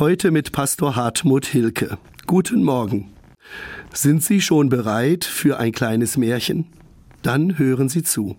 [0.00, 1.98] Heute mit Pastor Hartmut Hilke.
[2.26, 3.12] Guten Morgen.
[3.92, 6.66] Sind Sie schon bereit für ein kleines Märchen?
[7.22, 8.34] Dann hören Sie zu.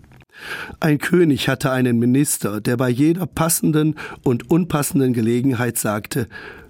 [0.81, 6.28] Ein König hatte einen Minister, der bei jeder passenden und unpassenden Gelegenheit sagte,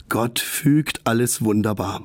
[0.08, 2.04] Gott fügt alles wunderbar.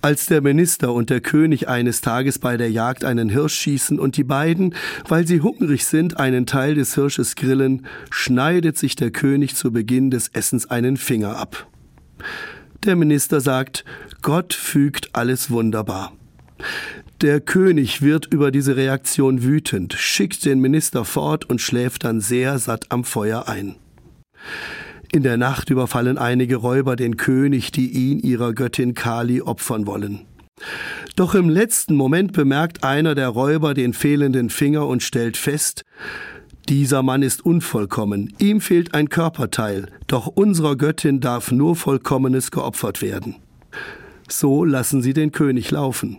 [0.00, 4.16] Als der Minister und der König eines Tages bei der Jagd einen Hirsch schießen und
[4.16, 4.74] die beiden,
[5.08, 10.10] weil sie hungrig sind, einen Teil des Hirsches grillen, schneidet sich der König zu Beginn
[10.10, 11.66] des Essens einen Finger ab.
[12.84, 13.84] Der Minister sagt,
[14.22, 16.12] Gott fügt alles wunderbar.
[17.20, 22.60] Der König wird über diese Reaktion wütend, schickt den Minister fort und schläft dann sehr
[22.60, 23.74] satt am Feuer ein.
[25.12, 30.26] In der Nacht überfallen einige Räuber den König, die ihn ihrer Göttin Kali opfern wollen.
[31.16, 35.84] Doch im letzten Moment bemerkt einer der Räuber den fehlenden Finger und stellt fest,
[36.68, 43.00] dieser Mann ist unvollkommen, ihm fehlt ein Körperteil, doch unserer Göttin darf nur Vollkommenes geopfert
[43.00, 43.36] werden.
[44.28, 46.18] So lassen sie den König laufen.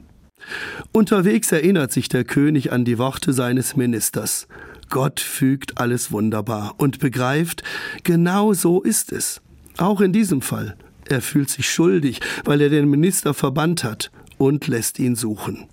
[0.91, 4.47] Unterwegs erinnert sich der König an die Worte seines Ministers.
[4.89, 7.63] Gott fügt alles wunderbar und begreift,
[8.03, 9.41] genau so ist es.
[9.77, 10.75] Auch in diesem Fall.
[11.07, 15.67] Er fühlt sich schuldig, weil er den Minister verbannt hat und lässt ihn suchen.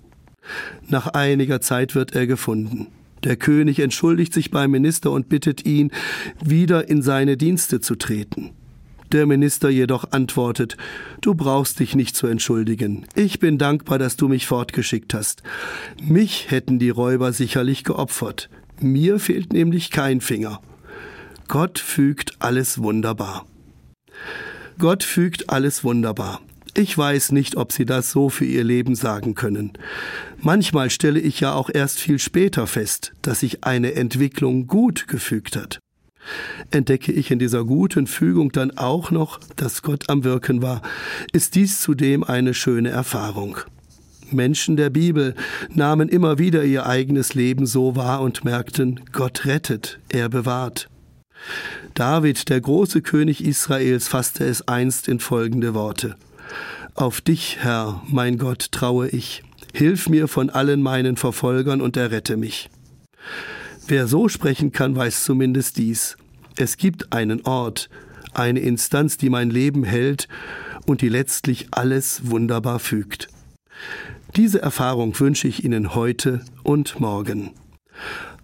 [0.89, 2.89] Nach einiger Zeit wird er gefunden.
[3.25, 5.91] Der König entschuldigt sich beim Minister und bittet ihn,
[6.42, 8.53] wieder in seine Dienste zu treten.
[9.12, 10.77] Der Minister jedoch antwortet,
[11.20, 13.06] Du brauchst dich nicht zu entschuldigen.
[13.14, 15.42] Ich bin dankbar, dass du mich fortgeschickt hast.
[16.03, 18.48] Mich hätten die Räuber sicherlich geopfert.
[18.81, 20.61] Mir fehlt nämlich kein Finger.
[21.49, 23.47] Gott fügt alles wunderbar.
[24.79, 26.41] Gott fügt alles wunderbar.
[26.75, 29.73] Ich weiß nicht, ob Sie das so für Ihr Leben sagen können.
[30.39, 35.57] Manchmal stelle ich ja auch erst viel später fest, dass sich eine Entwicklung gut gefügt
[35.57, 35.79] hat.
[36.71, 40.83] Entdecke ich in dieser guten Fügung dann auch noch, dass Gott am Wirken war,
[41.33, 43.59] ist dies zudem eine schöne Erfahrung.
[44.31, 45.35] Menschen der Bibel
[45.71, 50.89] nahmen immer wieder ihr eigenes Leben so wahr und merkten, Gott rettet, er bewahrt.
[51.95, 56.17] David, der große König Israels, fasste es einst in folgende Worte.
[56.95, 59.43] Auf dich, Herr, mein Gott, traue ich.
[59.73, 62.71] Hilf mir von allen meinen Verfolgern und errette mich.
[63.87, 66.17] Wer so sprechen kann, weiß zumindest dies.
[66.56, 67.89] Es gibt einen Ort,
[68.33, 70.29] eine Instanz, die mein Leben hält
[70.87, 73.29] und die letztlich alles wunderbar fügt.
[74.37, 77.53] Diese Erfahrung wünsche ich Ihnen heute und morgen.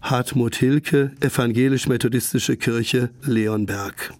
[0.01, 4.15] Hartmut Hilke, Evangelisch-Methodistische Kirche, Leonberg.